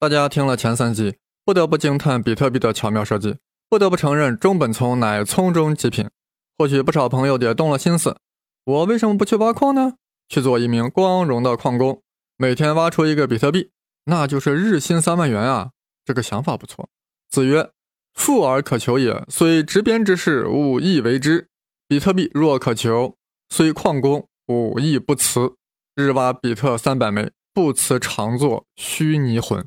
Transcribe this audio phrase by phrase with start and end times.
[0.00, 3.36] 大家听了前三集，不得不惊叹比特币的巧妙设计，
[3.68, 6.08] 不得不承认中本聪乃聪中极品。
[6.56, 8.16] 或许不少朋友也动了心思，
[8.64, 9.94] 我为什么不去挖矿呢？
[10.28, 12.00] 去做一名光荣的矿工，
[12.36, 13.72] 每天挖出一个比特币，
[14.04, 15.70] 那就是日薪三万元啊！
[16.04, 16.88] 这个想法不错。
[17.28, 17.68] 子曰
[18.14, 21.48] ：“富而可求也，虽执鞭之事，吾亦为之。
[21.88, 23.16] 比特币若可求，
[23.48, 25.56] 虽矿工，吾亦不辞。
[25.96, 29.66] 日挖比特三百枚，不辞常作虚拟魂。”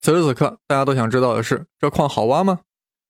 [0.00, 2.60] 此时此刻，大家都想知道的是，这矿好挖吗？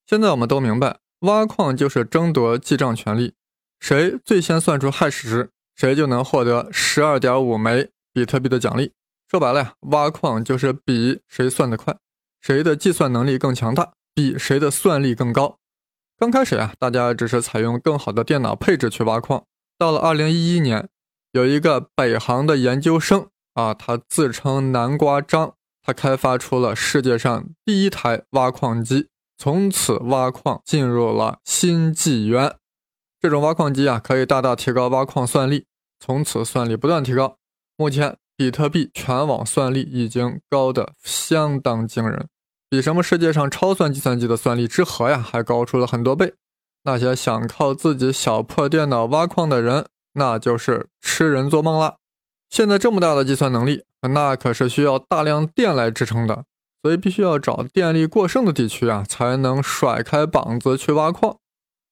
[0.06, 3.34] 现在我们都明白，挖矿就是争夺记账权利，
[3.78, 8.92] 谁最先算出 hash 值，谁就能获得十二点五枚比特币的奖励。
[9.30, 11.94] 说白了呀，挖矿就是比谁算得快，
[12.40, 15.58] 谁的计算能力更强大，比谁的算力更高。
[16.18, 19.44] 刚开始啊，大家只是采用更好的电脑配置去挖矿。
[19.76, 20.88] 到了二零一一年，
[21.32, 25.56] 有一个北航的研究生啊，他自称南瓜张。
[25.88, 32.56] 他开发出了世界上第一台挖矿机，从此挖矿进入了新纪元。
[33.18, 35.64] 这种挖矿机啊，可以大大提高挖矿算力，
[35.98, 37.38] 从此算力不断提高。
[37.78, 42.28] 目前，比特币全网算力已经高的相当惊人，
[42.68, 46.34] 比什么世界上超算计算机的算力之和呀还高出了很多倍。
[46.82, 51.96] 那些想靠自己小破电脑挖矿的人，那就是痴人做梦了。
[52.50, 53.84] 现在这么大的计算能力。
[54.02, 56.44] 那可是需要大量电来支撑的，
[56.82, 61.36] 所以必须要找电力过剩的地区啊，才能甩开膀子去挖矿。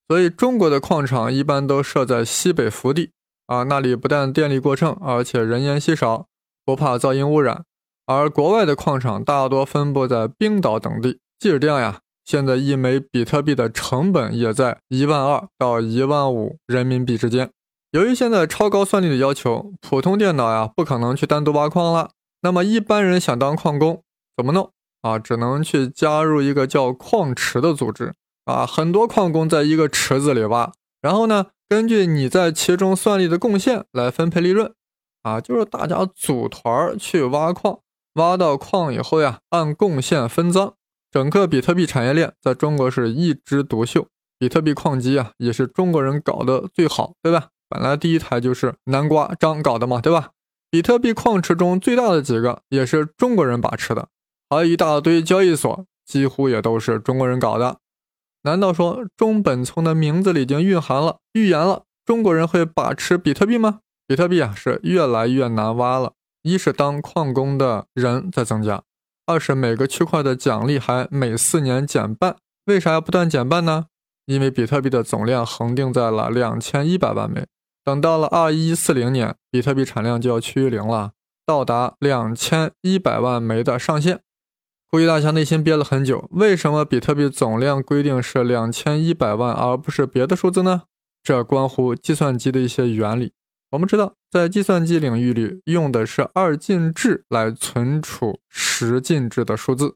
[0.09, 3.11] 所以中国的矿场一般都设在西北腹地
[3.47, 6.27] 啊，那里不但电力过剩，而且人烟稀少，
[6.65, 7.65] 不怕噪音污染。
[8.07, 11.19] 而国外的矿场大多分布在冰岛等地。
[11.41, 17.51] 即使这样呀，现在一枚比特币的成本也在一万二到一万五人民币之间。
[17.97, 22.11] 由于现在超高算力的要求，普通电脑呀不可能去单独挖矿了。
[22.43, 24.03] 那么一般人想当矿工
[24.37, 25.19] 怎么弄啊？
[25.19, 28.13] 只能去加入一个叫矿池的组织
[28.45, 28.67] 啊。
[28.67, 34.75] 很多矿工在一个池子里挖，然后呢，根据你在其中算力的贡献来分配利润
[35.23, 35.41] 啊。
[35.41, 37.79] 就是大家组团去挖矿，
[38.17, 40.75] 挖到矿以后呀，按贡献分赃。
[41.11, 44.09] 整个比特币产业链在中国是一枝独秀，
[44.39, 47.49] 比特币矿机啊也是中国人搞的最好，对吧？
[47.77, 50.31] 本来第一台就是南瓜张搞的嘛，对吧？
[50.71, 54.09] 比特币矿池中最大的几个也是中国人把持的，
[54.49, 57.77] 还有一大堆交易所，几乎也都是中国人搞的。
[58.45, 63.81] 难道说中本聪的名字里已经蕴含了预言了中国人会把持比特币吗？
[64.07, 66.15] 比特币啊是越来越难挖了，
[66.45, 68.83] 一是当矿工的人在增加，
[69.27, 72.37] 二是每个区块的奖励还每四年减半。
[72.65, 73.89] 为啥要不断减半呢？
[74.25, 77.47] 因为比特币的总量恒定在了两千一百万枚。
[77.87, 81.13] 等到了二一四零年，比特币产量就要趋于零了，
[81.47, 84.23] 到达两千一百万枚的上限。
[84.91, 90.83] 估计大家内心憋了很久，为什么比特币总量规定是两千一百万，而不是别的数字呢？
[91.23, 93.33] 这关乎计算机的一些原理。
[93.71, 99.95] 我们知道，在计算机领域里，用的是二进制来存储十进制的数字，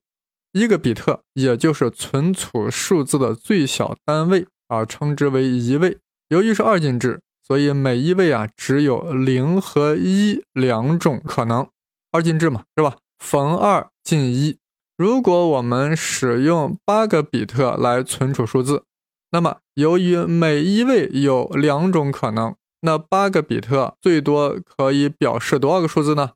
[0.52, 5.98] 一个比特也就是存储数字的最小单位，而称之为一位。
[6.28, 7.20] 由于是二进制。
[7.50, 11.66] 所以每一位啊，只有零和一两种可能，
[12.12, 12.98] 二进制嘛，是吧？
[13.18, 14.56] 逢二进一。
[14.96, 18.84] 如果我们使用八个比特来存储数字，
[19.32, 26.30] 那么由于每一位有两种可能，那八个比特最多可以表示多少个数字呢？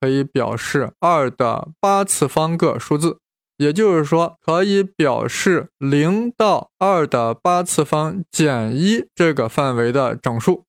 [0.00, 3.18] 可以表示二的八次方个数字。
[3.60, 10.64] 也就是说，可以表示零到二的八次方减一这个范围的整数。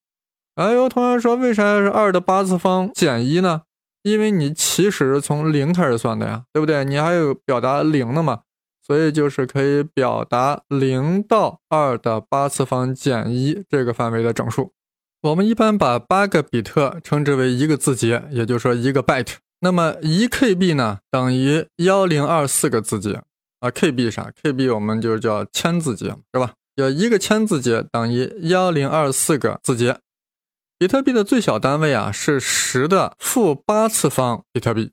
[0.55, 3.61] 哎，有同学说，为啥要是二的八次方减一呢？
[4.03, 6.83] 因为你起始是从零开始算的呀，对不对？
[6.83, 8.41] 你还有表达零的嘛，
[8.85, 14.73] 所以就是可以表达零到二的八次方减一这个范围的整数。
[15.21, 19.35] 我们一般把八个比特称之为一个字节，也就是说一个 byte。
[19.63, 23.21] 那么一 KB 呢，等于幺零二四个字节
[23.59, 26.53] 啊？KB 啥？KB 我们就叫千字节，是吧？
[26.73, 29.99] 有一个千字节等于幺零二四个字节。
[30.79, 34.91] 比特币的最小单位啊是十的负八次方比特币，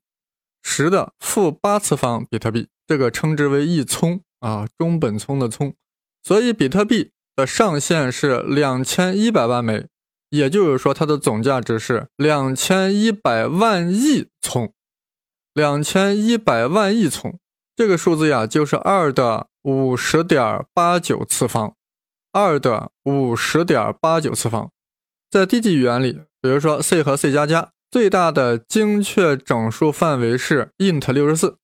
[0.62, 5.75] 十的负八次方比特币，这个称之为一聪啊，中本聪的聪。
[6.23, 9.87] 所以比特币的上限是两千一百万枚。
[10.31, 14.73] 也就是说，它的总价值是两千一百万亿聪，
[15.55, 17.39] 两千一百万亿聪，
[17.75, 21.75] 这个数字呀，就是二的五十点八九次方，
[22.33, 24.71] 二的五十点八九次方。
[25.31, 31.57] 在低级语言里，比如说 C 和 C 加加，最大的精确整数范围是 int 六十四，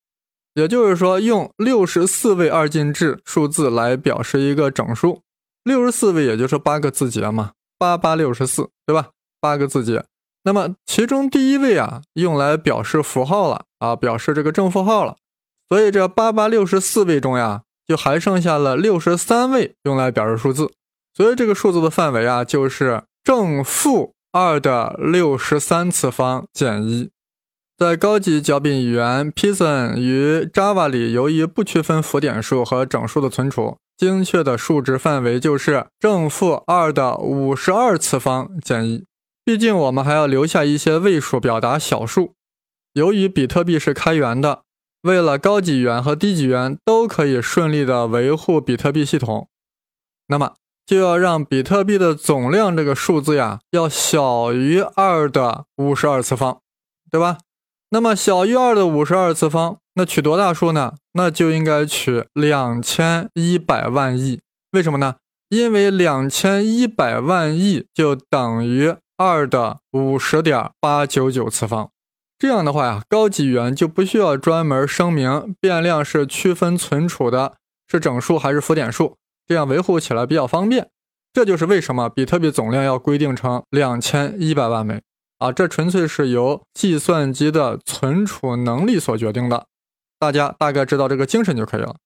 [0.55, 5.23] 也就是说，用六十四位二进制数字来表示一个整数，
[5.63, 9.11] 六十四位也就是八个字节嘛，八八六十四，对吧？
[9.41, 10.05] 八个字节。
[10.45, 15.17] 那么其中第一位啊，用来表示符号了啊，表示这个正负号了。
[15.69, 20.71] 所以这八八六十四位中呀，就还剩下了六十三位用来表示数字。
[21.15, 27.11] 所以这个数字的范围啊，就是正负二的六十三次方减一。
[27.77, 39.05] 在高级脚本语言 Python 与 Java 里，由于不区分浮点数和整数的存储，精确的数值范围就是正负二的五十二次方减一。
[39.45, 42.35] 毕竟我们还要留下一些位数表达小数。
[42.93, 44.63] 由于比特币是开源的，
[45.03, 49.49] 为了高级语言和低级语言都可以顺利的维护比特币系统，
[50.29, 50.55] 那么
[50.87, 56.61] 就要让比特币的总量这个数字呀要小于二的五十二次方，
[57.11, 57.39] 对吧？
[57.95, 60.95] 那么小于二的五十二次方，那取多大数呢？
[61.13, 64.41] 那就应该取两千一百万亿。
[64.73, 65.15] 为什么呢？
[65.49, 68.97] 因为两千一百万亿就等于。
[69.17, 71.89] 二的五十点八九九次方，
[72.37, 77.53] 这样的话呀，高级语言就不需要专门声明变量是区分存储的，
[77.87, 80.89] 是整数还是浮点数，这样维护起来比较方便。
[81.33, 85.01] 这就是为什么比特币总量要规定成两千一百万枚
[85.39, 89.67] 啊，这纯粹是由计算机的存储能力所决定的。
[90.19, 91.97] 大家大概知道这个精神就可以了。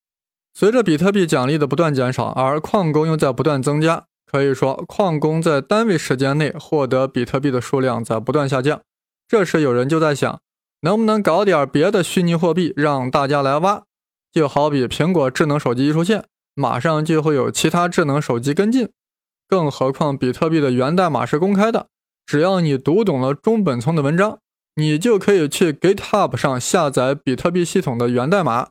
[0.55, 4.05] 随着比特币奖励的不断减少，而矿工又在不断增加。
[4.31, 8.81] 可以说，矿工在单位时间内获得比特币的数量在不断下降。
[9.27, 10.41] 这时，有人就在想，
[10.81, 13.85] 能不能搞点别的虚拟货币让大家来挖？
[14.31, 16.25] 就好比苹果智能手机一出现，
[16.55, 18.91] 马上就会有其他智能手机跟进。
[19.49, 21.87] 更何况，比特币的源代码是公开的，
[22.29, 24.39] 只要你读懂了中本聪的文章，
[24.75, 28.69] 你就可以去 GitHub 上下载比特币系统的源代码。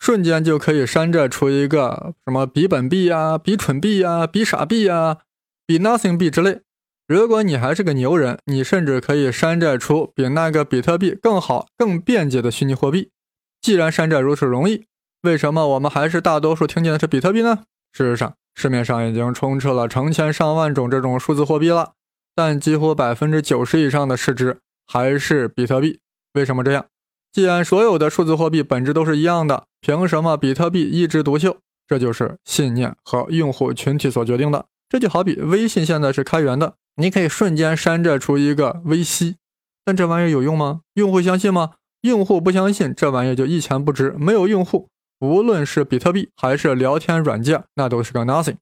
[0.00, 5.18] 瞬间就可以山寨出一个什么比本币呀、比蠢币呀、比傻币呀、
[5.64, 6.62] 比 nothing 币之类。
[7.06, 13.10] 如果你还是个牛人，你甚至可以山寨出比那个比特币更好、更便捷的虚拟货币。
[13.62, 14.86] 既然山寨如此容易，
[15.22, 17.60] 为什么我们还是大多数听见的是比特币呢？
[17.92, 21.92] 事实上，市面上已经充斥了成千上万种这种数字货币了，
[22.34, 26.00] 但几乎百分之九十以上的市值还是比特币。
[26.34, 26.86] 为什么这样？
[27.32, 31.58] 既然所有的数字货币本质都是一样的，凭什么比特币一枝独秀？
[31.86, 34.66] 这就是信念和用户群体所决定的。
[34.88, 39.36] 这就好比微信现在是开源的，你可以瞬间山寨出一个微息，
[39.84, 40.80] 但这玩意儿有用吗？
[40.94, 41.72] 用户相信吗？
[42.02, 44.14] 用户不相信，这玩意儿就一钱不值。
[44.18, 44.88] 没有用户，
[45.20, 48.56] 无论是比特币还是聊天软件，那都是个 nothing。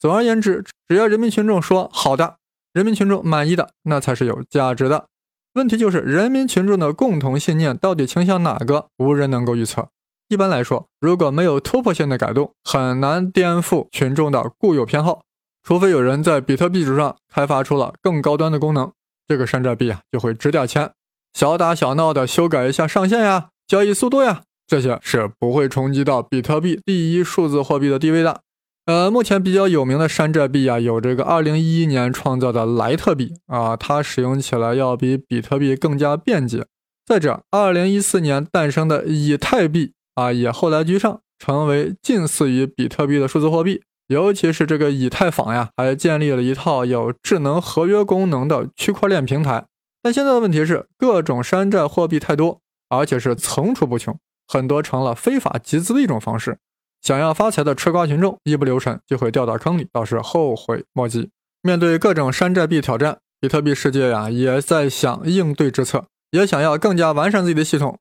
[0.00, 2.36] 总而言之，只要人民群众说好的，
[2.72, 5.06] 人民群众满意的，那才是有价值的。
[5.54, 8.88] 问题就是人民群众的共同信念到底倾向哪个？
[8.98, 9.88] 无人能够预测。
[10.28, 15.22] 一般来说，如果没有突破性的改动，很难颠覆群众的固有偏好。
[15.62, 18.92] 除非有人在比特币之上开发出了更高端的功能，
[19.26, 20.92] 这个山寨币啊就会值点钱。
[21.32, 28.42] 小打小闹的修改一下上限呀、交易速度呀，这些是不会冲击到比特币第一数字货币的地位的。
[28.88, 36.64] 呃，目前比较有名的山寨币啊，有这个2011年创造的莱特币啊，它使用起来要比比特币更加便捷。
[37.04, 43.82] 再者，2014年诞生的以太币啊，也后来居上，成为近似于比特币的数字货币。
[44.06, 49.66] 尤其是这个以太坊呀，还建立了一套有智能合约功能的区块链平台。
[50.02, 56.56] 但现在的问题是，各种山寨货币太多，而且是层出不穷，很多成了非法集资的一种方式。
[57.00, 61.30] 想要发财的吃瓜群众一不留神就会掉到坑里，倒是后悔莫及。
[61.62, 67.98] 面对各种山寨币挑战，比特币世界呀也在想应对之策，也想要更加完善自己的系统。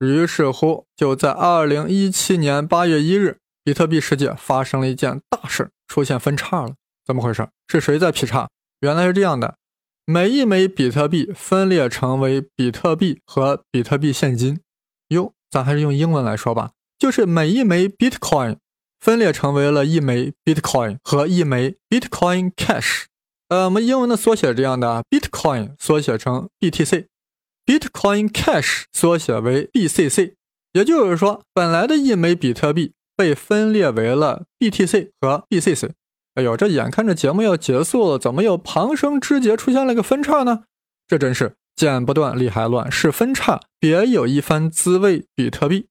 [0.00, 6.74] 于是乎，就在二零一七年八月一日，比特币世界发生了一件大事，出现分叉了。
[7.04, 7.48] 怎么回事？
[7.68, 8.48] 是谁在劈叉？
[8.80, 9.56] 原来是这样的：
[10.04, 14.60] 每一枚比特币分裂成为比特币和比特币现金。
[15.08, 16.70] 哟，咱还是用英文来说吧。
[16.98, 18.56] 就是每一枚 Bitcoin
[18.98, 23.04] 分裂成为了一枚 Bitcoin 和一枚 Bitcoin Cash。
[23.48, 30.34] 呃，我们英文的缩写这样的：Bitcoin 缩写成 BTC，Bitcoin Cash 缩写为 BCC。
[30.72, 35.90] 也就是说，本来的一枚比特币被分裂为了 BTC 和 BCC。
[36.34, 40.64] 哎呦，这眼看着节目要结束了，怎么又旁生枝节出现了个分叉呢？
[41.06, 45.24] 这真是剪不断理还乱，是分叉别有一番滋味。
[45.34, 45.86] 比特币。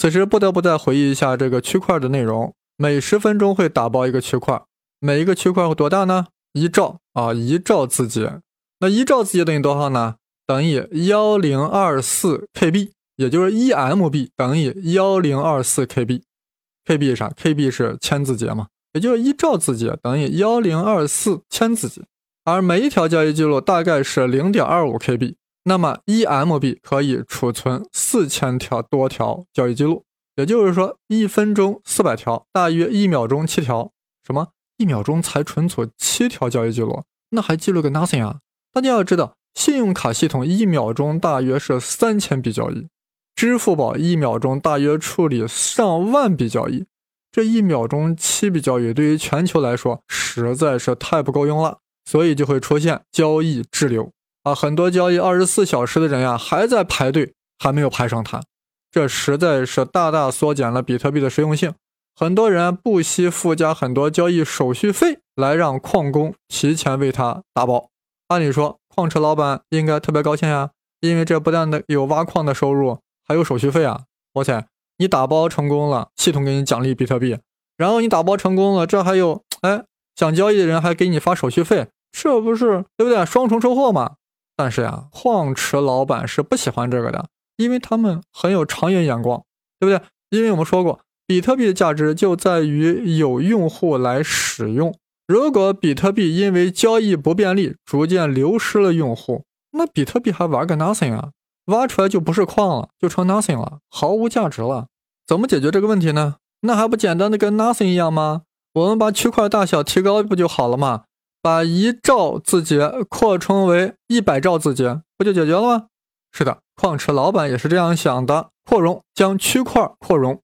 [0.00, 2.54] 此时不得不再回忆一下这个区块的内容。
[2.78, 4.62] 每十分钟会打包一个区块，
[4.98, 6.28] 每一个区块会多大呢？
[6.54, 8.40] 一兆啊，一兆字节。
[8.78, 10.14] 那一兆字节等于多少呢？
[10.46, 22.00] 等于幺零二四 KB，也就是一 MB 等于幺零二四 KB，KB 是啥？KB 是千字节嘛，也就是一兆字节等于幺零二四千字节，
[22.46, 30.04] 而每一条交易记录大概是零点二五 KB，那么一 MB 可以储存四千条多条交易记录，
[30.36, 33.92] 也就是说一分钟四百条，大约一秒钟七条。
[34.26, 34.48] 什么？
[34.78, 38.38] 一秒钟才存储七条交易记录，那还记录个 nothing 啊？
[38.72, 42.88] 大家要知道，信用卡系统一秒钟大约是三千笔交易。
[43.34, 46.86] 支付宝一秒钟大约处理上万笔交易，
[47.30, 54.10] 这一秒钟七笔交易对于全球来说实在是太不够用了，所以就会出现交易滞留
[54.42, 54.54] 啊！
[54.54, 58.42] 很多交易二十四小时的人呀还在排队，还没有排上摊，
[58.90, 61.74] 这实在是大大缩减了比特币的实用性。
[62.14, 67.88] 很多人不惜附加很多交易手续费来让矿工提前为他打包，
[68.28, 70.70] 按理说矿池老板应该特别高兴呀，
[71.00, 72.98] 因为这不但的有挖矿的收入。
[73.28, 74.06] 还有手续费啊！
[74.32, 74.66] 我塞，
[74.98, 77.38] 你打包成功了，系统给你奖励比特币，
[77.76, 79.84] 然后你打包成功了，这还有哎，
[80.16, 83.24] 想交易的人还给你发手续费，这不是对不对？
[83.24, 84.14] 双重收获嘛！
[84.62, 89.42] 但是呀，矿池老板是不喜欢这个的，因为他们很有长远眼光，
[89.78, 90.06] 对不对？
[90.28, 94.94] 因为我们说过，比特币的价值就在于有用户来使用。
[95.26, 101.30] 如果比特币因为交易不便利，逐渐流失了用户，那比特币还玩个 nothing 啊！
[101.68, 104.88] 挖出来就不是矿了，就成 nothing 了，毫无价值了。
[105.26, 106.34] 怎么解决这个问题呢？
[106.60, 108.42] 那还不简单的跟 nothing 一样吗？
[108.74, 111.04] 我们把区块大小提高不就好了吗？
[111.42, 115.86] 把一兆字节扩充为一百兆字节，不就解决了吗？
[116.32, 120.40] 是的，矿池老板也是这样想的，扩容将区块扩容。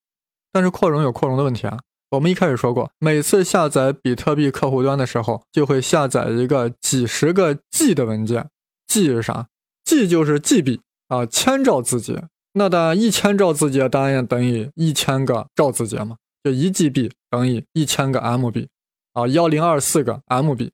[0.52, 1.78] 但是扩容有扩容的问题啊。
[2.10, 8.48] 我们一开始说过，每次下载比特币客户端的时候，就会下载一个几十个 G 的文件。
[8.86, 9.48] G 是啥
[9.84, 10.80] ？G 就是 GB。
[11.08, 12.24] 啊，千兆字节，
[12.54, 18.66] 那当然一千兆字节当然等于一千个兆字节嘛，就一 GB 等于一千个 MB，
[19.12, 20.70] 啊，幺零二四个 MB。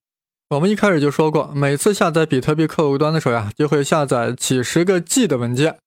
[0.52, 5.78] 我们一开始就说过，每次下载比特币客户端的时候呀，就会下载几十个 G 的文件。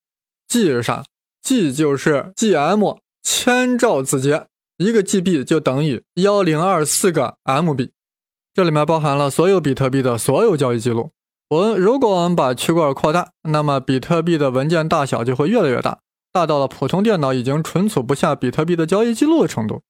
[0.48, 1.04] G 是啥
[1.44, 7.92] ？G 就是 GM，千兆字节，一个 GB 就等于幺零二四个 MB，
[8.56, 11.12] 这里面包含了所有比特币的所有交易记录。
[11.50, 16.00] 我们如果我们把区块扩大，那么比特币的文件大小就会越来越大，
[16.34, 19.84] 大到了普通电脑已经存储不下比特币的交易记录的程度。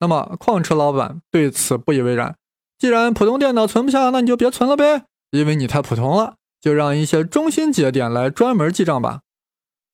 [0.00, 2.34] 那么矿车老板对此不以为然，
[2.78, 9.20] 既然普通电脑存不下，那你就别存了呗，因为你太普通了，就让一些中心节点来专门记账吧。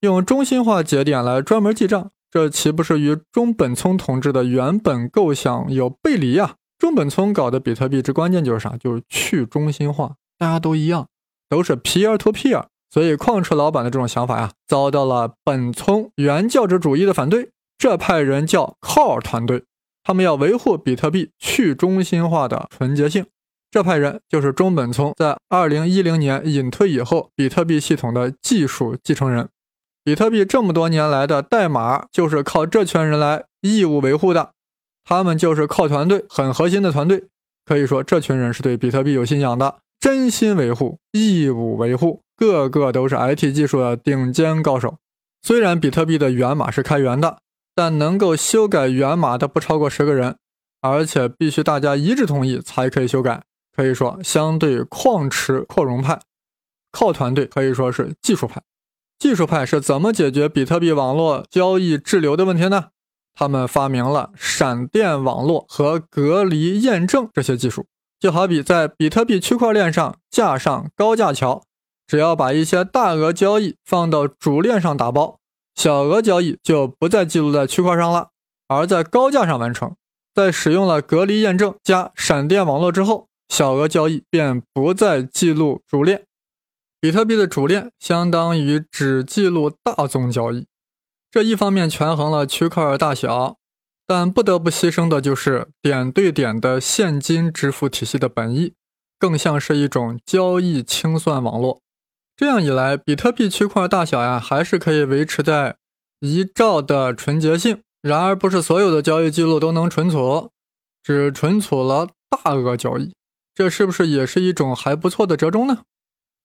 [0.01, 6.55] 用中心化节点来专门记账，这岂不是与中本聪同志的原本构想有背离呀？
[6.79, 8.77] 中本聪搞的比特币之关键就是啥？
[8.79, 10.15] 就是去中心化。
[10.39, 11.07] 大家都一样，
[11.51, 17.51] 都是 peer to p 二所以矿车老板的这种想法呀，遭到了本聪原教旨主义的反对。
[17.77, 19.65] 这派人叫 c o r 团队，
[20.11, 23.25] 他们要维护比特币去中心化的纯洁性。
[23.71, 29.49] 这派人就是中本聪在2010年隐退以后，比特币系统的技术继承人。
[30.03, 34.51] 比特币这么多年来的代码就是靠这群人来义务维护的，
[35.05, 37.27] 他们就是靠团队很核心的团队。
[37.65, 39.77] 可以说，这群人是对比特币有信仰的。
[40.01, 44.97] 真心维护，义务维护，个个都是 IT 技术的顶尖高手。
[45.41, 47.39] 虽然比特币的源码是开源的，
[47.81, 50.37] 但能够修改源码的不超过十个人，
[50.83, 53.43] 而且必须大家一致同意才可以修改。
[53.75, 56.21] 可以说，相对矿池扩容派，
[56.93, 58.61] 靠团队可以说是技术派。
[59.19, 62.89] 技术派是怎么解决比特币网络交易滞留的问题呢？
[63.33, 67.87] 他们发明了闪电网络和隔离验证这些技术。
[68.19, 71.63] 就好比在比特币区块链上架上高架桥，
[72.07, 75.39] 只要把一些大额交易放到主链上打包，
[75.81, 78.33] 小额交易就不再记录在区块上了，
[78.69, 79.97] 而在高架上完成。
[80.35, 86.25] 在使用了隔离验证加闪电网络之后，小额交易便不再记录主链。
[87.01, 90.67] 比特币的主链相当于只记录大宗交易，
[91.31, 93.57] 这一方面权衡了区块大小。
[94.07, 98.75] 但不得不牺牲的就是点对点的现金支付体系的本意，
[99.19, 101.81] 更像是一种交易清算网络。
[102.41, 105.77] 这样一来，比特币区块大小呀，还是可以维持在
[106.21, 107.83] 一兆的纯洁性。
[108.01, 110.49] 然而，不是所有的交易记录都能存储，
[111.03, 113.13] 只存储了大额交易。
[113.55, 115.81] 这是不是也是一种还不错的折中呢？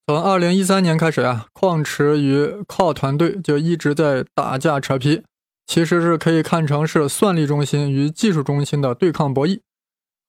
[0.05, 5.23] 从二零一三年开始啊，矿池与靠团队就一直在打架扯皮。
[5.65, 9.61] 其实是可以看成是算力中心与技术中心的对抗博弈。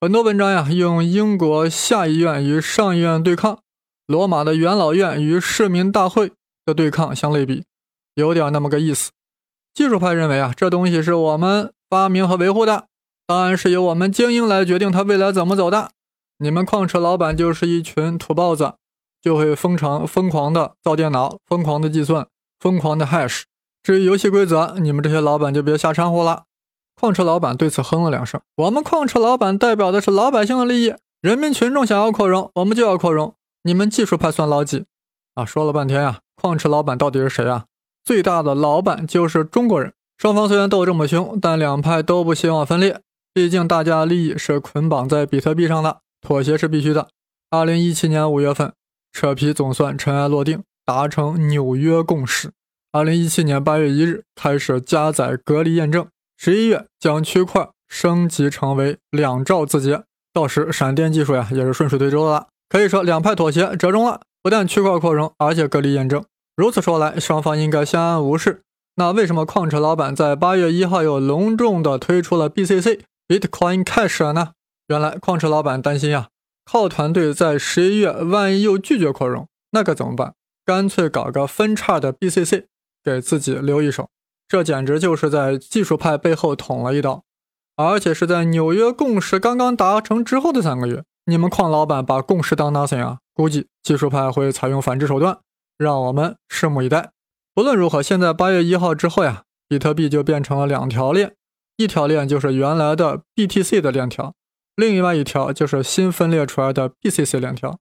[0.01, 3.59] 很多文章呀，用英国下议院与上议院对抗，
[4.07, 6.33] 罗马的元老院与市民大会
[6.65, 7.65] 的对抗相类比。
[8.15, 9.11] 有点那么个意思。
[9.75, 12.87] 技术派认为啊，这东西是我们发明和维护的，
[13.27, 15.91] 当然是由我们精英来决定它未来怎么走的。
[16.39, 18.75] 你们矿车老板就是一群土包子，
[19.21, 22.27] 就会疯狂疯狂的造电脑，疯狂的计算，
[22.59, 23.43] 疯狂的 hash。
[23.83, 26.45] 至于游戏规则，你们这些老板就别瞎掺和了。
[26.99, 28.41] 矿车老板对此哼了两声。
[28.57, 33.36] 我们矿车老板代表的是老百姓的利益，人民群众想要扩容，我们就要扩容。
[33.67, 34.85] 你们技术派算老几？
[35.35, 37.65] 啊，说了半天呀，矿池老板到底是谁啊？
[38.05, 39.93] 最大的老板就是中国人。
[40.17, 43.01] 双方虽然斗这么凶，但两派都不希望分裂。
[43.35, 47.09] 毕竟大家利益是捆绑在比特币上的，妥协是必须的。
[47.51, 48.73] 二零一七年五月份，
[49.13, 52.53] 扯皮总算尘埃落定，达成纽约共识。
[52.93, 56.07] 二零一七年八月一日开始加载隔离验证，
[56.37, 62.47] 十一月将区块升级成为两兆字节，到时闪电技术呀也是顺水推舟了。
[62.69, 66.25] 可以说两派妥协折中了，不但区块扩容，而且隔离验证。
[66.57, 68.63] 如此说来，双方应该相安无事。
[68.97, 74.53] 那为什么矿池老板在八月一号又隆重的推出了 BCC Bitcoin Cash 呢？
[74.89, 76.29] 原来矿池老板担心呀，
[76.65, 80.35] 靠团队在十一月万一又拒绝扩容，那可怎么办？
[80.65, 82.65] 干脆搞个分叉的 BCC，
[83.05, 84.09] 给自己留一手。
[84.49, 87.23] 这简直就是在技术派背后捅了一刀，
[87.77, 91.05] 而且是在纽约共识刚刚达成之后的三个月。
[91.26, 93.18] 你们矿老板把共识当 nothing 啊？
[93.35, 95.38] 估计技术派会采用反制手段。
[95.78, 97.11] 让我们拭目以待。
[97.52, 101.35] 不论如何，现在八月一号之后呀，比特币就变成了两条链，
[101.76, 104.33] 一条链就是原来的 BTC 的链条，
[104.75, 107.78] 另外一条就是新分裂出来的 BCC 链条。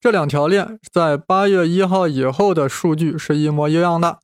[0.00, 4.20] 这两条链在八月一号以后的数据是一模一样的。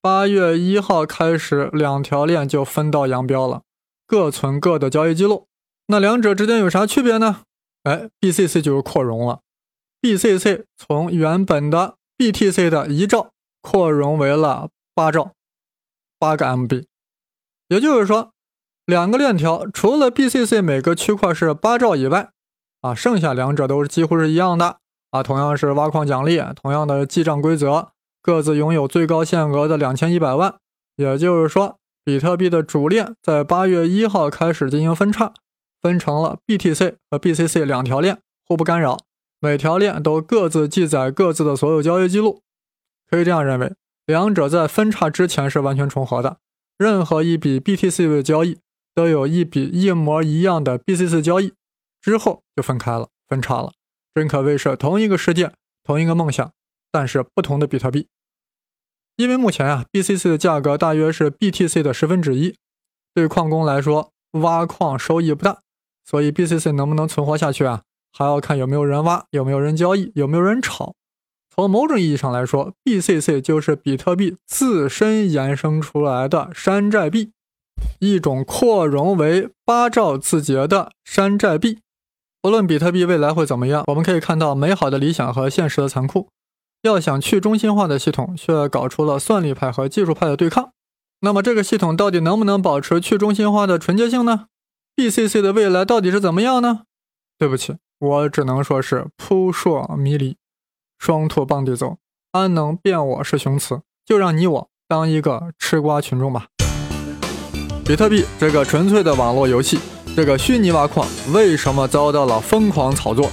[0.00, 3.62] 八月一号开始，两条链就分道扬镳了，
[4.06, 5.46] 各存各的交易记录。
[5.88, 7.42] 那两者之间有啥区别呢？
[7.84, 9.40] 哎，BCC 就是扩容了
[10.02, 13.30] ，BCC 从原本的 BTC 的一兆
[13.62, 15.32] 扩容为了八兆，
[16.18, 16.84] 八个 MB，
[17.68, 18.32] 也就是说，
[18.84, 22.30] 两个链条除了 BCC 每个区块是八兆以外，
[22.82, 24.78] 啊，剩下两者都是几乎是一样的
[25.10, 30.56] 啊，同样是挖矿奖励，同样的记账规则，各自拥有最高限额的两千一百万。
[30.96, 35.32] 也就是说，比特币的主链在八月一号开始进行分叉，
[35.80, 38.98] 分成了 BTC 和 BCC 两条链，互不干扰。
[39.40, 42.42] 每条链都各自记载各自的所有交易记录，
[43.08, 46.38] 可以这样认为，两者在分叉之前是完全重合的。
[46.76, 48.58] 任何一笔 BTC 的交易
[48.94, 51.54] 都有一笔一模一样的 BCC 交易，
[52.00, 53.72] 之后就分开了，分叉了。
[54.14, 55.52] 真可谓是同一个世界，
[55.84, 56.52] 同一个梦想，
[56.90, 58.08] 但是不同的比特币。
[59.16, 62.56] 因为目前啊，BCC 的价格大约是 BTC 的十分之一，
[63.14, 65.60] 对矿工来说，挖矿收益不大，
[66.10, 67.82] 所以 BCC 能不能存活下去啊？
[68.12, 70.94] 还要看有没有人挖，有没有人交易，有没有人炒。
[71.54, 77.30] 从某种意义上来说，BCC 就是比特币自身衍生出来的山寨币，
[78.00, 81.78] 一种扩容为八兆字节的山寨币。
[82.42, 86.28] 不论比特币未来会怎么样，我们可以看到美好的理想和现实的残酷。
[86.82, 90.72] 要想去中心化的系统，却搞出了算力派和技术派的对抗。
[91.20, 94.46] 那么这个系统到底能不能保持去中心化的纯洁性呢
[95.00, 96.80] ？BCC 的未来到底是怎么样呢？
[97.38, 97.76] 对不起。
[97.98, 100.36] 我只能说是扑朔迷离，
[100.98, 101.96] 双兔傍地走，
[102.32, 103.80] 安能辨我是雄雌？
[104.04, 106.48] 就让你我当一个吃瓜群众吧。
[107.86, 109.78] 比特币这个纯粹的网络游戏，
[110.14, 113.30] 这个虚拟挖矿为什么遭到了疯狂炒作？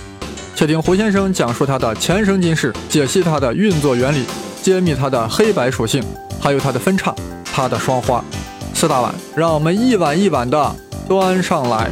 [0.56, 4.26] 且听胡先生讲述他的前生今世，解析它的运作原理，
[4.62, 6.02] 揭秘它的黑白属性，
[6.42, 8.24] 还有它的分叉，它的双花。
[8.74, 10.76] 四大碗，让我们一碗一碗的
[11.08, 11.89] 端上来。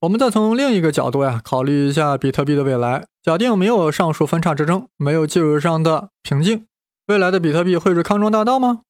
[0.00, 3.06] 我们再从另一个角度呀，考虑一下比特币的未来。
[3.22, 6.66] 假定没有上述分叉之争，没有技术上的瓶颈，
[7.06, 8.80] 未来的比特币会是康庄大道吗？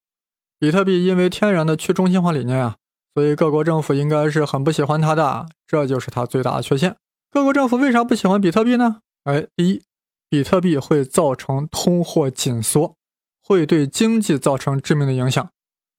[0.59, 2.77] 比特币因为天然的去中心化理念啊，
[3.15, 6.97] 所以各国政府应该是很不喜欢它的，这就是它最大的缺陷。
[7.31, 8.99] 各国政府为啥不喜欢比特币呢？
[9.25, 9.83] 哎，第一，
[10.29, 12.95] 比特币会造成通货紧缩，
[13.43, 15.51] 会对经济造成致命的影响，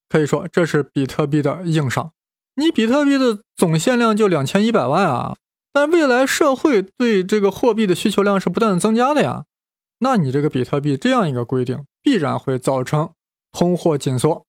[0.09, 2.11] 可以说这是比特币的硬伤。
[2.55, 5.35] 你比特币的总限量就两千一百万啊，
[5.73, 9.45] 但未来社会对这个货币的需求量是不断增加的呀，
[9.99, 13.11] 那你这个比特币这样一个规定，必然会造成
[13.51, 14.45] 通货紧缩，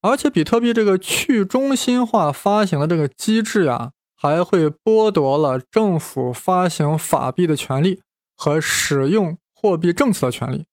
[0.00, 8.00] 而且比特币这个去中心化发行的这个机制呀，还会剥夺了政府发行法币的权利
[8.36, 10.66] 和使用货币政策的权利，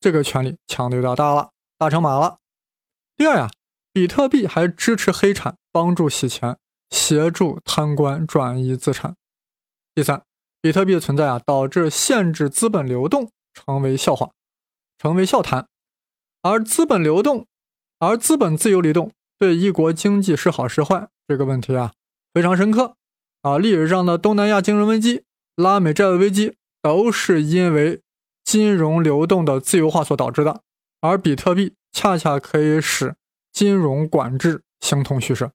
[0.00, 2.38] 这个权利强的有点大了，大成马了。
[3.16, 3.50] 第二呀，
[3.92, 5.56] 比特币还支持黑产。
[5.72, 6.56] 帮助洗钱，
[6.90, 9.14] 协助贪官转移资产。
[9.94, 10.24] 第三，
[10.60, 14.32] 比特币的存在啊，导致限制资本流动成为笑话，
[14.98, 15.68] 成为笑谈。
[16.42, 17.46] 而资本流动，
[18.00, 21.92] 而资本自由流动对一国经济是好是坏这个问题啊
[22.34, 22.96] 非常深刻
[23.42, 23.56] 啊。
[23.56, 25.22] 历史上的东南亚金融危机、
[25.54, 28.00] 拉美债务危机都是因为
[28.42, 30.62] 金融流动的自由化所导致的，
[31.00, 33.14] 而比特币恰恰可以使
[33.60, 35.52] 金融管制形同虚设。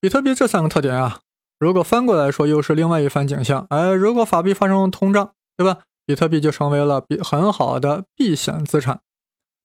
[0.00, 1.18] 比特币这三个特点啊，
[1.58, 3.66] 如果翻过来说，又是另外一番景象。
[3.70, 5.80] 哎，如果法币发生通胀，对吧？
[6.06, 9.00] 比特币就成为了比很好的避险资产，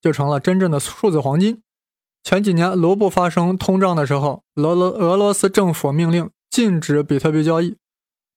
[0.01, 1.61] 就成了真正的数字黄金。
[2.23, 7.77] 前几年卢布发生通胀的时候，俄罗俄罗斯政府命令禁止比特币交易，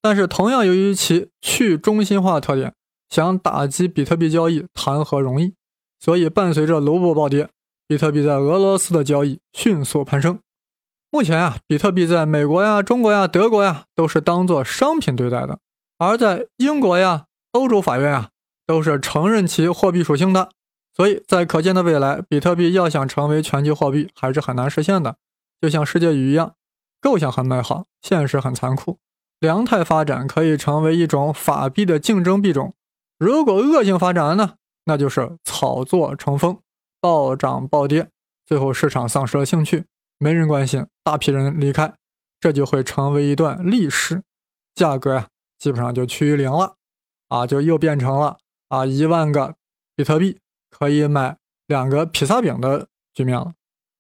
[0.03, 2.75] 但是同样由于其去中心化特点，
[3.09, 5.55] 想打击比特币交易谈何容易？
[5.99, 7.49] 所以伴随着卢布暴跌，
[7.87, 10.39] 比特币在俄罗斯的交易迅速攀升。
[11.11, 15.59] 目前啊，比特币在美国呀、中国呀、德国呀都是当做商品对待的，
[15.99, 17.25] 而在英国呀。
[17.53, 18.29] 欧洲法院啊，
[18.67, 20.51] 都是承认其货币属性的，
[20.95, 25.17] 所以在可见的未来，比特币要想成为全球货币还是很难实现的。
[25.59, 26.53] 就像世界语一样，
[27.01, 28.99] 构想很美好，现实很残酷。
[29.41, 32.75] 良态发展可以成为一种法币的竞争币种，
[33.19, 36.59] 如果恶性发展了呢，那就是炒作成风，
[37.07, 38.09] 暴涨暴跌，
[38.45, 39.85] 最后市场丧失了兴趣，
[40.19, 41.95] 没人关心，大批人离开，
[42.41, 44.25] 这就会成为一段历史，
[44.75, 46.75] 价格呀，基本上就趋于零了。
[47.29, 48.39] 啊，就又变成了
[48.69, 49.55] 啊一万个
[49.95, 50.39] 比特币
[50.69, 51.37] 可以买
[51.69, 53.53] 两个披萨饼的局面了。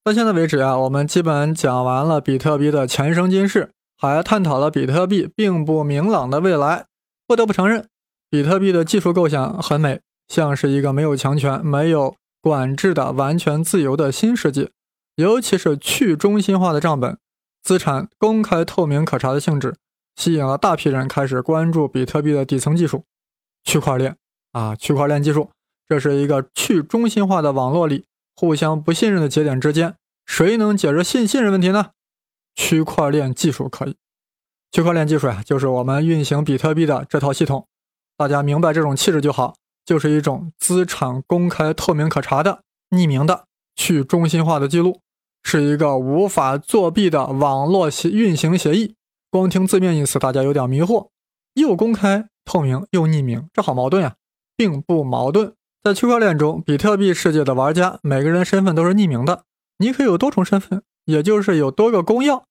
[0.02, 6.86] 到现在为止啊，我们基本讲完了比特币的前生今世，还探讨了比特币并不明朗的未来。
[7.28, 7.88] 不得不承认，
[8.28, 12.16] 比特币的技术构想很美，像是一个没有强权、没有
[12.46, 14.70] 管制的完全自由的新世界。
[15.16, 17.18] 尤其是去中心化的账本、
[17.60, 19.74] 资产公开透明可查的性质，
[20.14, 23.02] 吸引了大批人开始关注比特币的底层技术。
[23.64, 24.16] 区块链
[24.52, 25.50] 啊，区块链技术，
[25.88, 28.04] 这是一个去中心化的网络里
[28.36, 31.90] 互相不信任的节点之间，谁能解决信信任问题呢？
[32.54, 33.96] 区块链技术可以。
[34.70, 37.66] 区块链技术呀，就是我们运行比特币的这套系统。
[38.16, 43.44] 大家明白这种气质就好，就是一种资产公开、透明、可查的、匿名的
[43.74, 45.00] 去中心化的记录，
[45.42, 48.96] 是一个无法作弊的网络协运行协议。
[49.30, 51.08] 光听字面意思，大家有点迷惑，
[51.54, 52.28] 又公开。
[52.44, 54.14] 透明又匿名，这好矛盾呀，
[54.56, 55.52] 并不矛盾。
[55.82, 59.42] 在区块链中，比特币世界的玩家每个人身份都是匿名的，
[59.78, 62.44] 你可以有多重身份，也就是有多个公钥，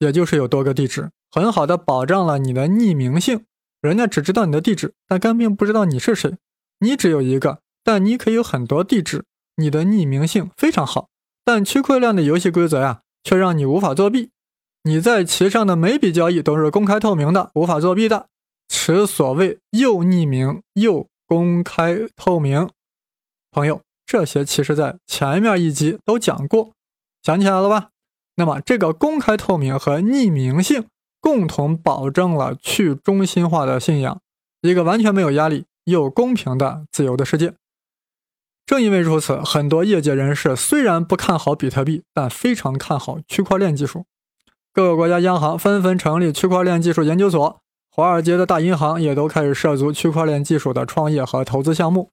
[0.00, 3.46] 也就是有多个地址，很好的保障了你的匿名性。
[3.80, 6.36] 人家只知道你的地址，但根本不知道你是谁。
[6.80, 9.24] 你只有一个，但你可以有很多地址，
[9.56, 11.08] 你的匿名性非常好。
[11.44, 14.30] 但区块链的游戏规则呀，却让你无法作弊。
[14.84, 18.26] 你在其上的每笔交易都是公开透明的，无法作弊的。
[18.68, 22.68] 此所谓又匿名又公开透明，
[23.50, 26.72] 朋友，这些其实在前面一集都讲过，
[27.22, 27.88] 想起来了吧？
[28.36, 30.86] 那么这个公开透明和匿名性
[31.20, 34.20] 共同保证了去中心化的信仰，
[34.60, 37.54] 一个完全没有压力又公平的自由的世界。
[38.64, 44.04] 正因为如此，很多业界人士虽然不看好比特币，但非常看好区块链技术。
[44.72, 47.60] 各个国家央行纷纷成立区块链技术研究所。
[47.90, 52.10] 华尔街的大银行也都开始涉足区块链技术的创业和投资项目，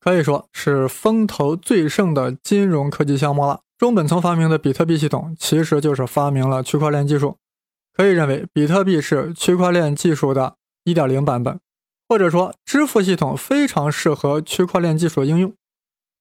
[0.00, 3.60] 可以说是风头最盛的金融科技项目了。
[3.78, 7.36] 中本聪发明的比特币系统其实就是发明了区块链技术，
[7.94, 11.60] 可以认为比特币是区块链技术的一点零版本，
[12.10, 15.54] 或者说支付系统非常适合区块链技术的应用。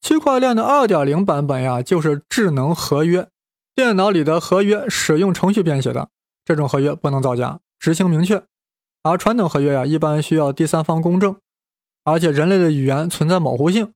[0.02, 3.28] 区块链的二点零版本呀，就是智能合约，
[3.74, 6.10] 电脑里的合约使用程序编写的，
[6.46, 8.44] 这种合约不能造假，执行明确。
[9.02, 11.36] 而传统合约呀，一般需要第三方公证，
[12.04, 13.92] 而且人类的语言存在模糊性，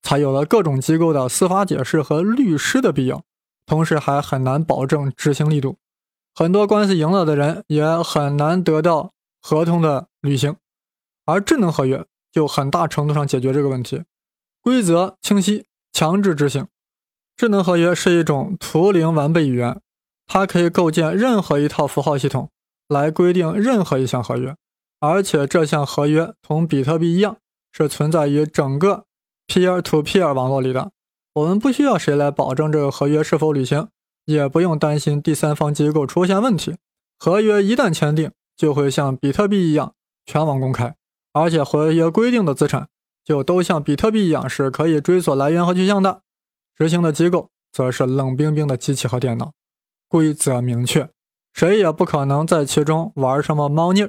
[0.00, 3.22] 才有了各种机构的司法解释和律师的必要。
[3.66, 5.76] 同时还很难保证执行力度，
[6.34, 10.56] 很多官司赢了的人也很难得到合同的履行。
[11.24, 14.02] 而智能合约就很大程度上解决这个问题，
[14.60, 16.66] 规则清晰，强制执行。
[17.36, 19.80] 智能合约是一种图灵完备语言，
[20.26, 22.50] 它可以构建任何一套符号系统。
[22.86, 24.54] 来规定任何一项合约，
[25.00, 27.38] 而且这项合约同比特币一样，
[27.72, 29.06] 是存在于整个
[29.48, 30.92] peer-to-peer 网络里的。
[31.32, 33.88] 我们不需要谁来保证这个合约是否履行，
[34.26, 36.76] 也不用担心第三方机构出现问题。
[37.18, 39.94] 合约一旦签订，就会像比特币一样
[40.26, 40.94] 全网公开，
[41.34, 42.88] 而且合约规定的资产
[43.22, 46.22] 就都像比特币一样是可以追索来源和去向的。
[46.74, 49.52] 执行的机构则是冷冰冰的机器和电脑，
[50.08, 51.10] 规则明确。
[51.52, 54.08] 谁也不可能在其中玩什么猫腻。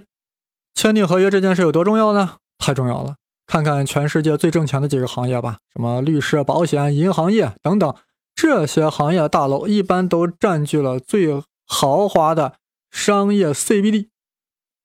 [0.73, 2.37] 签订合约这件事有多重要呢？
[2.57, 3.15] 太重要了。
[3.47, 7.95] 看看全世界最挣钱的几个行业吧，什么律师、保险、银行业等等，
[8.33, 12.55] 这些行业大楼一般都占据了最豪华的
[12.89, 14.09] 商业 CBD。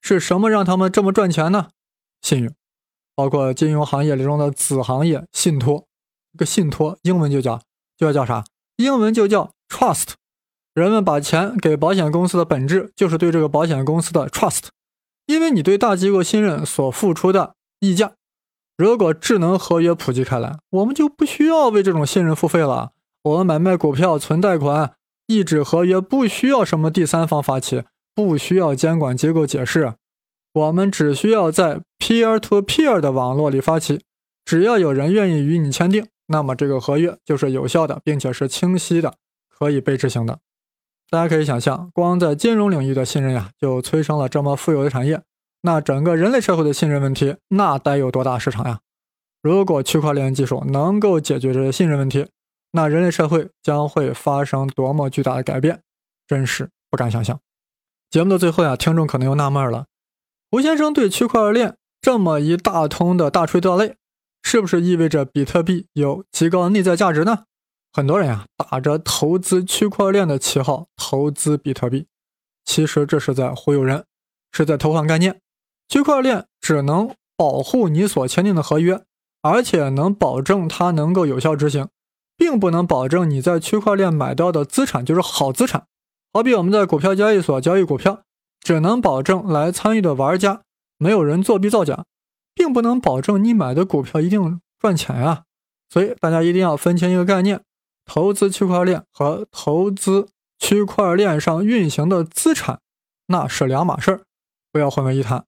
[0.02, 1.68] 是什么让他们这么赚钱呢？
[2.22, 2.52] 信用，
[3.14, 5.86] 包括金融行业里中的子行业信托。
[6.32, 7.60] 这个信托英文就叫
[7.96, 8.44] 就要叫啥？
[8.76, 10.10] 英文就叫 trust。
[10.72, 14.68] 人们把钱给保险公司的本质就是对这个保险公司的 trust，
[15.26, 18.12] 因为你对大机构信任所付出的溢价。
[18.78, 22.92] 如果智能合约普及开来，我们就不需要为这种信任付费了。
[23.24, 24.94] 我们买卖股票、存贷款、
[25.26, 27.82] 一纸合约不需要什么第三方发起，
[28.14, 29.94] 不需要监管机构解释，
[30.52, 34.00] 我们只需要在 peer to peer 的网络里发起，
[34.44, 39.14] 只要有人愿意与你签订，那么这个合约就是有效的，并且是清晰的，
[39.48, 40.40] 可以被执行的。
[41.08, 45.22] 大家可以想象，光在金融领域的信任呀，就催生了这么富有的产业。
[45.62, 48.80] 那整个人类社会的信任问题，那得有多大市场呀？
[49.42, 52.28] 如果区块链技术能够解决这些信任问题，
[52.72, 55.82] 那人类社会将会发生多么巨大的改变，
[56.26, 57.40] 真是不敢想象。
[58.10, 59.86] 节目的最后呀，听众可能又纳闷了：
[60.52, 63.94] 胡先生对区块链这么一大通的大吹大擂，
[64.42, 67.44] 是不是意味着比特币有极高内在价值呢？
[67.92, 72.08] 很多人呀，打着投资区块链的旗号投资比特币，
[72.64, 74.04] 其实这是在忽悠人，
[74.50, 75.40] 是在偷换概念。
[75.88, 79.04] 区块链只能保护你所签订的合约，
[79.42, 81.86] 而且能保证它能够有效执行，
[82.36, 85.86] 并不能保证你在区块链买到的资产就是好资产。
[86.32, 88.22] 好比我们在股票交易所交易股票，
[88.60, 90.62] 只能保证来参与的玩家
[90.98, 92.04] 没有人作弊造假，
[92.54, 95.44] 并不能保证你买的股票一定赚钱啊。
[95.88, 97.62] 所以大家一定要分清一个概念：
[98.04, 102.80] 投资区块链和投资区块链上运行的资产
[103.26, 104.20] 那是两码事儿，
[104.70, 105.44] 不要混为一谈。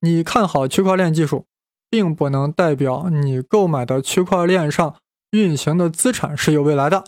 [0.00, 1.46] 你看好区块链技术，
[1.88, 4.96] 并不能代表你购买的区块链上
[5.30, 7.04] 运行的资产是有未来的。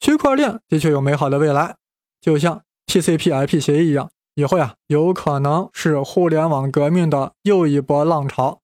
[0.00, 1.76] 区块链的确有美好的未来，
[2.20, 8.60] 就像 TCP/IP 协议一样，以后呀有可能是互联网革命的又一波浪潮。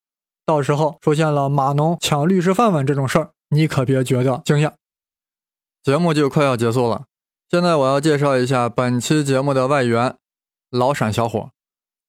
[0.46, 4.74] 到时候出现了码农抢律师饭碗这种事儿，你可别觉得惊讶。
[5.82, 7.06] 节目就快要结束了，
[7.50, 10.14] 现在我要介绍一下本期节目的外援——
[10.70, 11.50] 老陕小伙。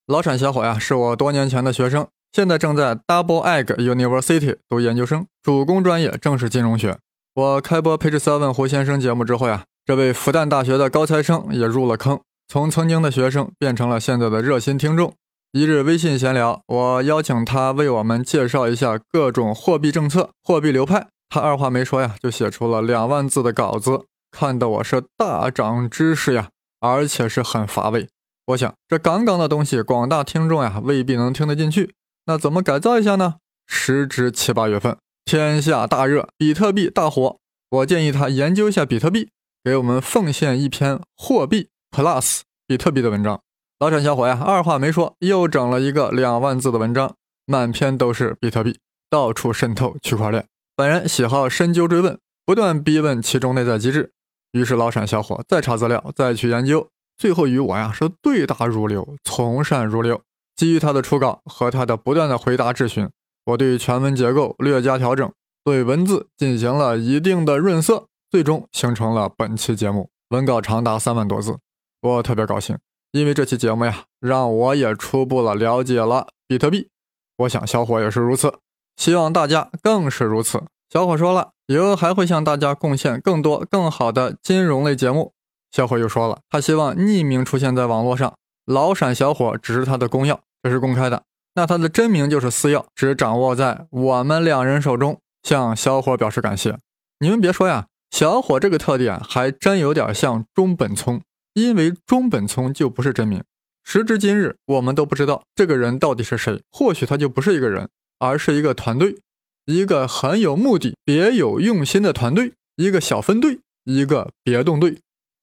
[0.05, 6.99] 老陕小伙呀，是我多年前的学生，现在正在 Double Egg University 读研究生，主攻专业正是金融学。
[7.33, 15.13] 我开播 Page Seven 胡先生节目之后呀，这位复旦大学的高材生也入了坑，从曾经的学生变成了现在的热心听众。
[15.51, 26.49] 一日微信闲聊，我邀请他为我们介绍一下各种货币政策、货币流派，他二话没说呀，就写出了两万字的稿子，看得我是大长知识呀，
[26.81, 28.09] 而且是很乏味。
[28.47, 31.93] 我想，这杠杠的东西，广大听众呀未必能听得进去。
[32.25, 33.35] 那怎么改造一下呢？
[33.65, 37.37] 时值七八月份，天下大热，比特币大火。
[37.69, 39.29] 我建议他研究一下比特币，
[39.63, 43.39] 给我们奉献一篇货币 plus 比特币的文章。
[43.79, 48.77] 老陕小伙呀，二话没说，又整了一个两万字的文章，满篇都是比特币，
[49.09, 50.45] 到处渗透区块链。
[50.75, 54.11] 本人喜好深究追问，不断逼问其中内在机制。
[54.51, 56.85] 于是老陕小伙再查资料，再去研究。
[57.17, 60.21] 最后与我呀是对答如流，从善如流。
[60.53, 63.09] 基于他的初稿和他的不断的回答质询，
[63.45, 65.31] 我对全文结构略加调整，
[65.63, 70.09] 对文字进行了一定的润色，最终形成了本期节目。
[70.29, 71.57] 文稿长达三万多字，
[72.01, 72.77] 我特别高兴，
[73.11, 76.89] 因为这期节目呀，让我也初步了了解了比特币。
[77.37, 78.59] 我想小伙也是如此，
[78.95, 80.63] 希望大家更是如此。
[80.89, 85.33] 小伙说了，以后还会向大家贡献更多更好的金融类节目。
[85.71, 88.33] 小伙又说了，他希望匿名出现在网络上。
[88.65, 91.23] 老陕小伙只是他的公钥，这是公开的。
[91.55, 95.19] 那他的真名就是私钥，只掌握在我们两人手中。
[95.43, 96.79] 向小伙表示感谢。
[97.19, 101.21] 你们别说呀，小伙这个特点还真有点像中本聪，
[101.55, 103.43] 因为中本聪就不是真名。
[103.83, 106.61] 时至今日，我们都不知道这个人到底是谁。
[106.69, 107.89] 或许他就不是一个人，
[108.19, 109.17] 而是一个团队，
[109.65, 114.99] 一个很有目的、别有用心的团队，一个小分队，一个别动队。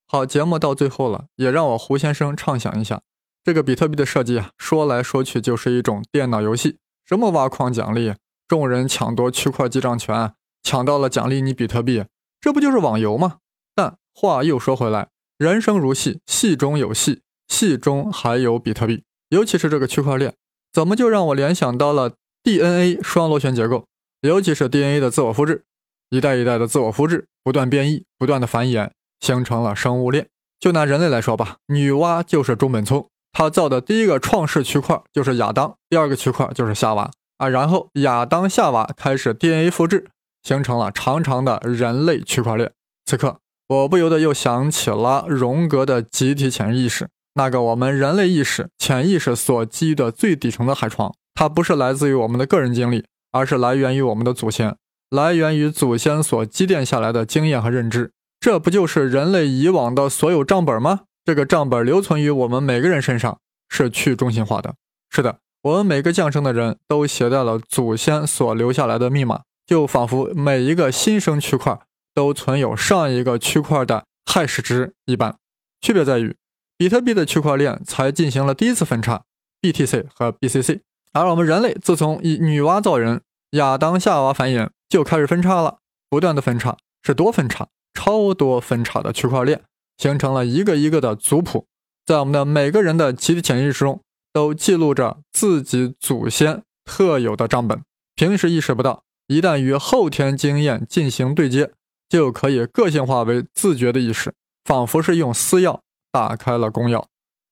[0.07, 3.01] 好，节目到最后了，也让我胡先生畅想一下，
[3.43, 8.13] 这个比特币的设计啊，说来说去就是一种电脑游戏，什么挖矿奖励，
[8.47, 12.05] 众人抢夺区块记账权，抢到了奖励你比特币，
[12.41, 13.39] 这不就是网游吗？
[13.75, 15.09] 但话又说回来，
[15.43, 20.35] 人生如戏，戏中有戏，戏中还有比特币，尤其是这个区块链，
[20.73, 22.13] 怎么就让我联想到了
[22.45, 23.87] DNA 双螺旋结构，
[24.21, 25.65] 尤其是 DNA 的自我复制，
[26.11, 28.91] 一代一代的自我复制，不断变异，不断的繁衍。
[29.21, 30.29] 形成了生物链。
[30.59, 40.09] 就拿人类来说吧，女娲就是中本聪，她造的第一个创世区块就是亚当，第二个区块就是夏娃，啊，然后亚当夏娃开始 DNA 复制，
[40.43, 42.73] 形成了长长的人类区块链。
[43.07, 43.39] 此刻，
[43.73, 54.77] 我不由得又想起了荣格的集体潜意识，那个我们人类意识潜意识所基的最底层的海床，它不是来自于我们的个人经历，而是来源于我们的祖先，
[55.09, 58.11] 来源于祖先所积淀下来的经验和认知。
[58.39, 61.01] 这不就是人类以往的所有账本吗？
[61.25, 63.39] 这个账本留存于我们每个人身上，
[63.71, 64.75] 是去中心化的。
[65.09, 71.79] 是的，我们每个降生的人都携带了祖先所留下来的密码，就仿佛每一个新生区块
[72.15, 75.37] 都存有上一个区块的害氏值一般。
[75.81, 76.37] 区别在于，
[76.77, 79.25] 比特币的区块链才进行了第一次分叉
[79.61, 80.81] ，BTC 和 BCC，
[81.13, 87.69] 而我们人类自从以女娲造人、亚当夏娃繁衍就开始分叉了，不断的分叉，是多分叉。
[87.95, 89.61] 超多分叉的区块链
[89.99, 91.67] 形成了一个一个的族谱，
[92.07, 94.01] 在我们的每个人的集体潜意识中
[94.33, 97.83] 都记录着自己祖先特有的账本。
[98.15, 101.71] 平时意识不到，一旦与后天经验进行对接，
[102.13, 104.35] 就可以个性化为自觉的意识，
[104.67, 105.79] 仿佛是用私钥
[106.13, 107.03] 打开了公钥。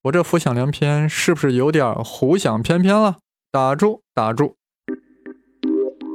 [0.02, 3.16] 我这浮想联翩是不是有点胡想翩翩了？
[3.50, 4.56] 打住，打住！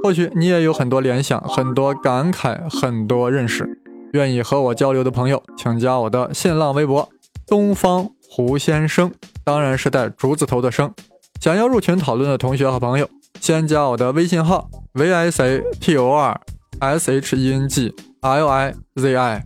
[0.04, 3.82] 或许你也有很多联想，很多感慨，很多认识。
[4.14, 7.10] 愿意和我交流的朋友，请加我的新浪微博
[7.48, 9.12] “东方胡先生”，
[9.44, 10.94] 当然是带竹字头的“生”。
[11.42, 13.10] 想要入群讨论的同学和朋友，
[13.42, 16.40] 先加我的微信号 v i c t o r
[16.80, 17.92] s h e n g
[18.34, 19.44] l i z i，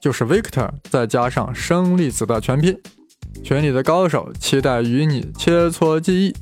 [0.00, 2.78] 就是 Victor 再加上生粒子的全拼。
[3.42, 6.34] 群里的高手期待与你切磋技艺。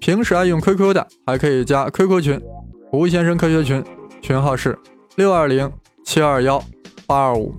[0.00, 2.40] 平时爱用 QQ 的，还可以加 QQ 群
[2.92, 3.84] “吴先生科学群”，
[4.22, 4.78] 群号是
[5.16, 5.70] 六二零
[6.04, 6.62] 七二幺。
[7.06, 7.54] 八二五，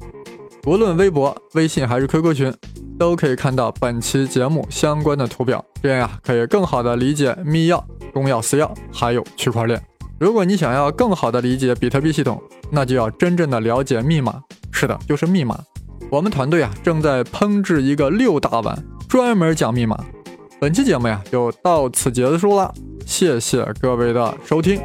[0.66, 2.52] 无论微博、微信还是 QQ 群，
[2.98, 9.80] 都可以看到本期节目相关的图表，这样呀可以更好的理解密钥、公钥、私钥，还有区块链。
[10.24, 14.42] 如果你想要更好的理解比特币系统，那就要真正的了解密码。
[14.72, 15.60] 是的，就是密码。
[16.10, 20.02] 我们团队啊正在烹制一个六大碗，专门讲密码。
[20.62, 22.74] 本期节目呀就到此结束了，
[23.06, 24.80] 谢谢各位的收听。